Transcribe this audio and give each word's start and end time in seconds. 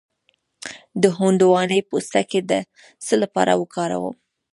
د 1.01 1.03
هندواڼې 1.17 1.79
پوستکی 1.89 2.39
د 2.49 2.51
څه 3.05 3.13
لپاره 3.21 3.53
وکاروم؟ 3.61 4.15